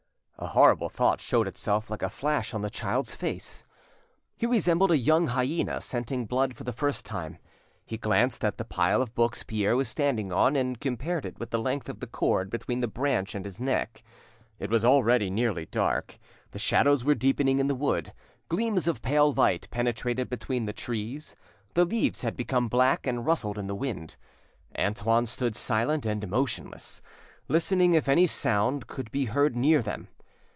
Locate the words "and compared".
10.55-11.27